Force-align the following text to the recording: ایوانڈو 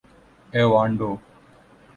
ایوانڈو 0.53 1.11